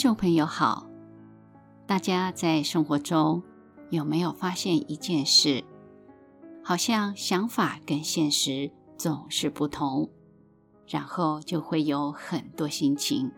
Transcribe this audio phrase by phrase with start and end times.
[0.00, 0.88] 众朋友好，
[1.86, 3.42] 大家在生活中
[3.90, 5.62] 有没有发现一件事？
[6.64, 10.08] 好像想法跟现实总是不同，
[10.88, 13.30] 然后就会有很多心情。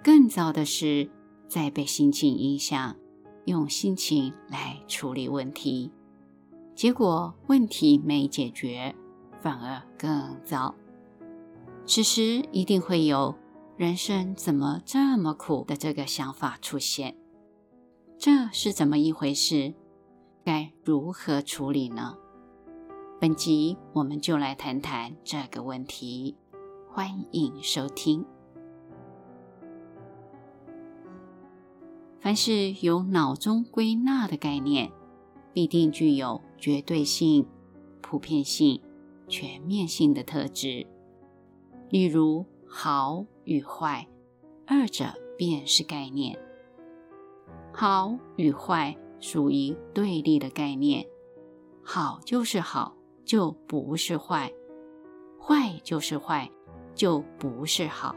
[0.00, 1.10] 更糟的是，
[1.48, 2.94] 在被心情影响，
[3.44, 5.90] 用心情来处理问题，
[6.76, 8.94] 结果问题没解决，
[9.42, 10.72] 反而更糟。
[11.84, 13.34] 此时一定会有
[13.78, 17.16] “人生怎么这么苦”的这个想法出现。
[18.18, 19.72] 这是怎么一回事？
[20.44, 22.16] 该如何处理呢？
[23.20, 26.36] 本集我们就来谈谈这个问题。
[26.88, 28.26] 欢迎收听。
[32.18, 34.90] 凡是由脑中归纳的概念，
[35.52, 37.46] 必定具有绝对性、
[38.00, 38.82] 普遍性、
[39.28, 40.84] 全面性的特质。
[41.90, 44.06] 例如，好与坏，
[44.66, 45.06] 二者
[45.38, 46.38] 便是概念。
[47.72, 51.06] 好与坏属于对立的概念，
[51.82, 54.52] 好就是好，就不是坏；
[55.40, 56.50] 坏就是坏，
[56.94, 58.14] 就不是好。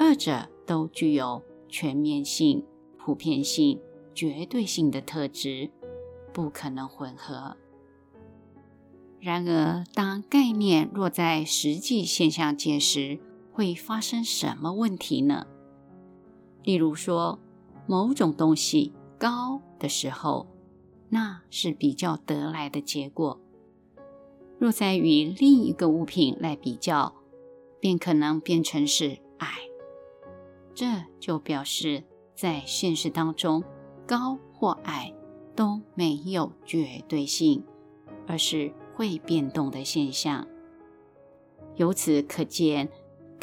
[0.00, 2.66] 二者都具有全面性、
[2.98, 3.80] 普遍性、
[4.16, 5.70] 绝对性的特质，
[6.32, 7.56] 不可能混合。
[9.20, 13.20] 然而，当概念落在实际现象界时，
[13.54, 15.46] 会发生什么问题呢？
[16.64, 17.38] 例如说，
[17.86, 20.48] 某种东西高的时候，
[21.08, 23.38] 那是比较得来的结果；
[24.58, 27.14] 若再与另一个物品来比较，
[27.78, 29.48] 便可能变成是矮。
[30.74, 30.86] 这
[31.20, 32.02] 就表示，
[32.34, 33.62] 在现实当中，
[34.04, 35.14] 高或矮
[35.54, 37.62] 都没有绝对性，
[38.26, 40.44] 而是会变动的现象。
[41.76, 42.88] 由此可见，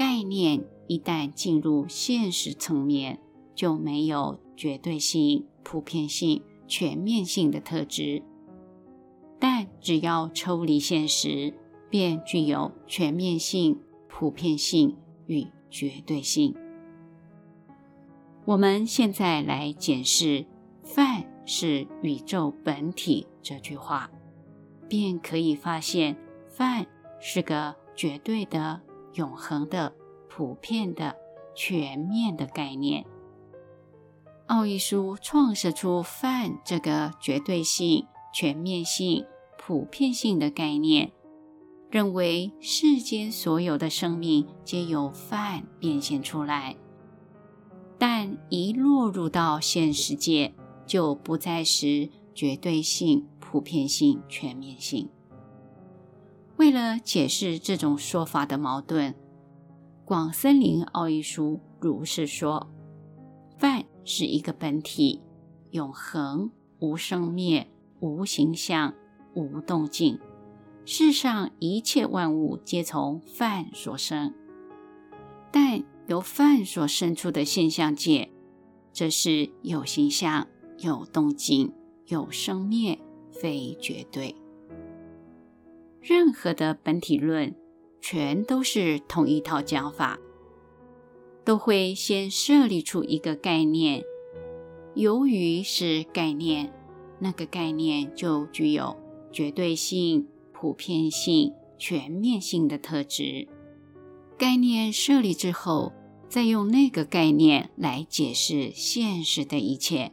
[0.01, 3.19] 概念一旦进入现实层面，
[3.53, 8.23] 就没有绝对性、普遍性、全面性的特质，
[9.39, 11.53] 但只要抽离现实，
[11.87, 16.55] 便具有全面性、普遍性与绝对性。
[18.45, 20.47] 我们现在来检视
[20.81, 24.09] “饭是宇宙本体”这句话，
[24.89, 26.17] 便可以发现，
[26.47, 26.87] 饭
[27.19, 28.81] 是个绝对的、
[29.13, 29.93] 永恒的、
[30.33, 31.17] 普遍的、
[31.53, 33.05] 全面的概念。
[34.47, 39.25] 奥义书创设出“饭”这个绝对性、全面性、
[39.57, 41.11] 普遍性的概念，
[41.89, 46.77] 认为世间所有的生命皆由饭变现出来，
[47.97, 50.53] 但一落入到现实界，
[50.85, 55.09] 就不再是绝对性、普遍性、全面性。
[56.55, 59.13] 为了解释这种说法的矛盾，
[60.11, 62.69] 广森林奥义书如是说
[63.57, 65.21] ：“饭。”是一个本体，
[65.69, 67.65] 永恒，无生灭，
[68.01, 68.93] 无形象，
[69.35, 70.19] 无动静。
[70.83, 74.33] 世上一切万物皆从饭所生，
[75.49, 78.29] 但由饭所生出的现象界，
[78.91, 80.45] 则是有形象、
[80.79, 81.71] 有动静、
[82.07, 82.99] 有生灭，
[83.31, 84.35] 非绝对。
[86.01, 87.55] 任何的本体论，
[88.01, 90.19] 全都是同一套讲法。
[91.43, 94.03] 都会先设立出一个概念，
[94.93, 96.71] 由于是概念，
[97.17, 98.95] 那个概念就具有
[99.31, 103.47] 绝对性、普遍性、全面性的特质。
[104.37, 105.93] 概念设立之后，
[106.29, 110.11] 再用那个概念来解释现实的一切。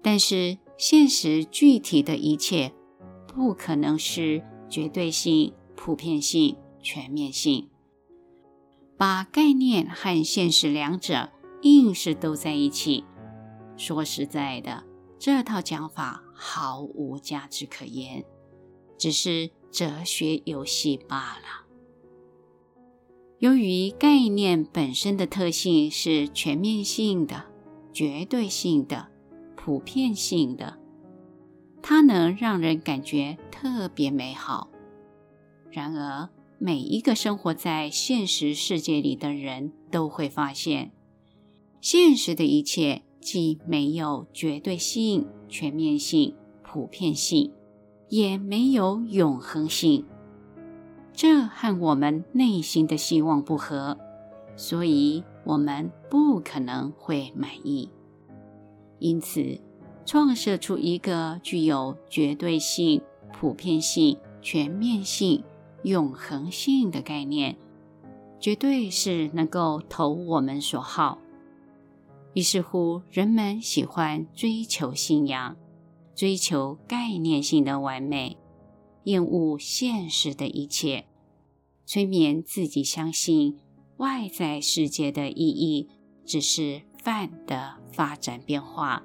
[0.00, 2.72] 但是现实具体的一切，
[3.26, 7.68] 不可能是绝对性、普遍性、全面性。
[8.98, 11.30] 把概念和现实两者
[11.62, 13.04] 硬是都在一起，
[13.76, 14.84] 说实在的，
[15.18, 18.24] 这套讲法毫无价值可言，
[18.98, 21.66] 只是哲学游戏罢了。
[23.38, 27.46] 由于概念本身的特性是全面性的、
[27.92, 29.08] 绝对性的、
[29.56, 30.78] 普遍性的，
[31.82, 34.68] 它能让人感觉特别美好。
[35.72, 36.28] 然而，
[36.64, 40.92] 每一个生活在现实世界里的人都会发现，
[41.80, 47.52] 现实的一切既没有绝对性、全面性、普遍性，
[48.10, 50.06] 也没有永恒性。
[51.12, 53.98] 这和我们内心的希望不合，
[54.54, 57.90] 所以我们不可能会满意。
[59.00, 59.58] 因此，
[60.06, 65.42] 创设出一个具有绝对性、普遍性、全面性。
[65.82, 67.56] 永恒性的概念，
[68.38, 71.18] 绝对是能够投我们所好，
[72.34, 75.56] 于是乎，人们喜欢追求信仰，
[76.14, 78.36] 追求概念性的完美，
[79.04, 81.06] 厌恶现实的一切，
[81.84, 83.58] 催眠自己相信
[83.96, 85.88] 外在世界的意义
[86.24, 89.02] 只是梵的发展变化，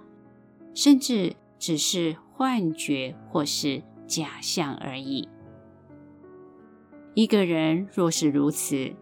[0.75, 5.27] 甚至只是幻觉或是假象而已。
[7.17, 8.93] 一个人若是如此，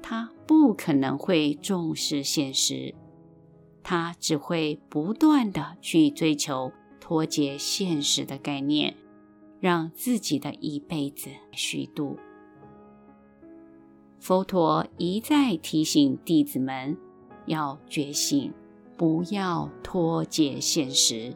[0.00, 2.94] 他不可能会重视现实。
[3.82, 6.70] 他只会不断的去追求
[7.00, 8.94] 脱节现实的概念，
[9.58, 12.16] 让自己的一辈子虚度。
[14.20, 16.96] 佛陀一再提醒弟子们
[17.46, 18.54] 要觉醒，
[18.96, 21.34] 不要脱节现实，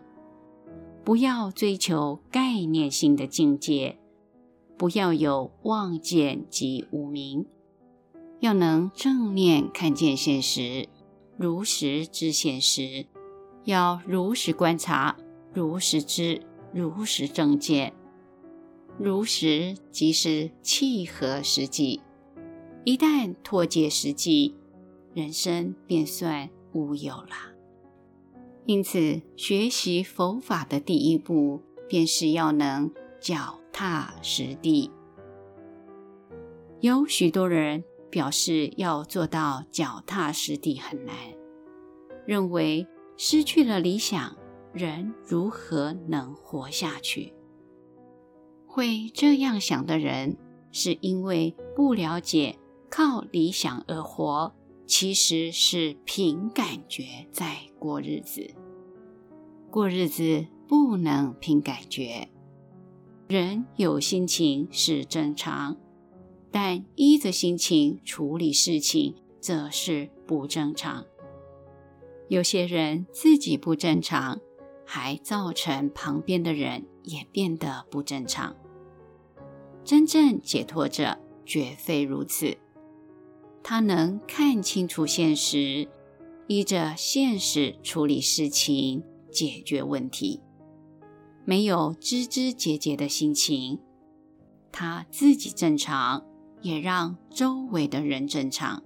[1.02, 3.98] 不要追求概念性的境界，
[4.82, 7.46] 不要有妄见及无明，
[8.40, 10.88] 要能正念看见现实。
[11.36, 13.06] 如实知现实，
[13.62, 15.16] 要如实观察，
[15.54, 16.42] 如实知，
[16.72, 17.94] 如实正见。
[18.98, 22.00] 如实即是契合实际。
[22.82, 24.56] 一旦脱节实际，
[25.14, 27.54] 人生便算无有了。
[28.66, 32.90] 因此，学习佛法的第一步，便是要能
[33.22, 34.90] 脚踏实地。
[36.80, 37.82] 有许多人。
[38.12, 41.16] 表示要做到脚踏实地很难，
[42.26, 42.86] 认为
[43.16, 44.36] 失去了理想，
[44.74, 47.32] 人如何能活下去？
[48.66, 50.36] 会这样想的人，
[50.72, 52.58] 是因为不了解
[52.90, 54.54] 靠理想而活，
[54.86, 58.54] 其实是凭感觉在过日子。
[59.70, 62.28] 过日子不能凭感觉，
[63.32, 65.78] 人有心情是正常。
[66.50, 71.06] 但依着心情处理事情，则是不正常。
[72.28, 74.38] 有些人自己不正常，
[74.84, 78.54] 还造成旁边的人也变得不正常。
[79.82, 82.58] 真正解脱者绝非如此，
[83.62, 85.88] 他能看清楚现实，
[86.48, 90.42] 依着现实处理事情，解决问题，
[91.44, 93.78] 没有枝枝节节的心情，
[94.70, 96.24] 他自己正常。
[96.62, 98.84] 也让周围的人正常。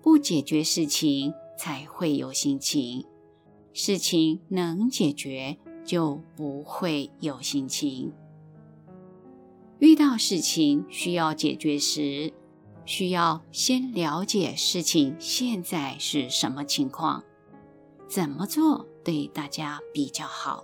[0.00, 3.04] 不解决事情，才会有心情；
[3.72, 8.12] 事情能解决，就不会有心情。
[9.80, 12.32] 遇到事情需要解决时，
[12.84, 17.24] 需要先了解事情现在是什么情况，
[18.06, 20.62] 怎么做对大家比较好。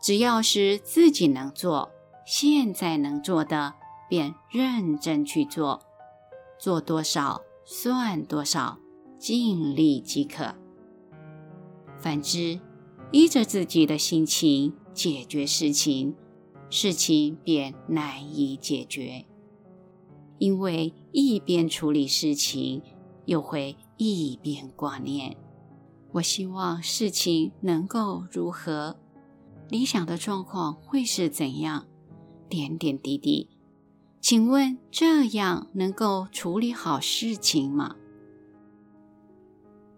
[0.00, 1.90] 只要是自己能做，
[2.26, 3.74] 现在能做的。
[4.10, 5.82] 便认真去做，
[6.58, 8.78] 做多少算多少，
[9.18, 10.54] 尽力即可。
[11.98, 12.58] 反之，
[13.12, 16.14] 依着自己的心情解决事情，
[16.70, 19.26] 事情便难以解决。
[20.38, 22.80] 因为一边处理事情，
[23.26, 25.36] 又会一边挂念：
[26.12, 28.96] 我希望事情能够如何？
[29.68, 31.86] 理想的状况会是怎样？
[32.48, 33.48] 点点滴滴。
[34.20, 37.96] 请问这样能够处理好事情吗？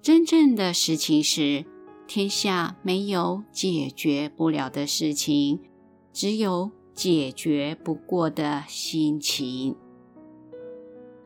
[0.03, 1.65] 真正的事情是，
[2.07, 5.61] 天下没有解决不了的事情，
[6.13, 9.77] 只有解决不过的心情。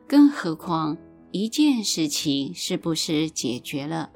[0.07, 0.97] 更何况，
[1.31, 4.11] 一件事情是不是解决了，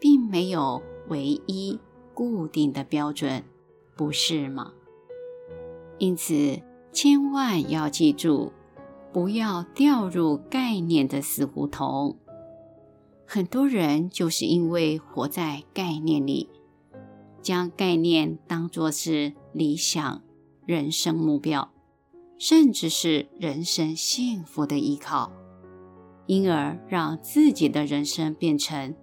[0.00, 1.78] 并没有唯一
[2.14, 3.44] 固定的标准，
[3.98, 4.72] 不是吗？
[5.98, 6.62] 因此。
[6.90, 8.50] 千万要记住，
[9.12, 12.16] 不要掉入概念的死胡同。
[13.26, 16.48] 很多人就是因为活在概念里，
[17.40, 20.22] 将概念当作是理想、
[20.64, 21.70] 人生目标，
[22.38, 25.30] 甚至是人生幸福的依靠，
[26.26, 28.96] 因而让自己的人生变成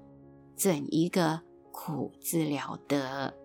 [0.55, 3.35] 怎一个苦字了得。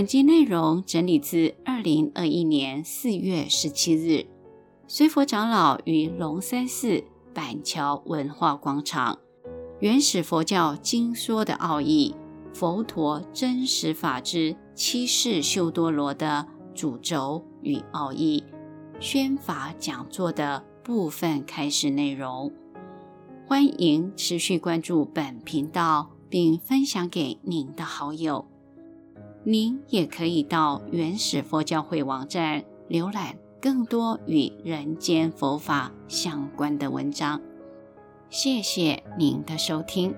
[0.00, 4.24] 本集内容整理自二零二一年四月十七日，
[4.88, 7.04] 随佛长老于龙山寺
[7.34, 9.18] 板桥文化广场
[9.80, 12.14] 《原始佛教经说的奥义：
[12.54, 18.42] 佛陀真实法之七世修多罗的主轴与奥义》
[19.04, 22.50] 宣法讲座的部分开始内容。
[23.46, 28.46] 欢迎持续关注本频道，并分享给您的好友。
[29.42, 37.40] 您也可以到原始佛教会网站浏览更多与人间佛法相关的文章。
[38.28, 40.14] 谢谢您的收听。